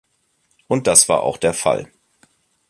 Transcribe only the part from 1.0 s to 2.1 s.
war auch der Fall.